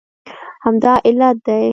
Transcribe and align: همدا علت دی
همدا 0.63 0.93
علت 1.05 1.37
دی 1.45 1.67